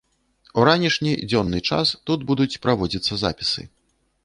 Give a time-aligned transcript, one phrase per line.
[0.61, 3.61] У ранішні, дзённы час тут будуць праводзіцца запісы.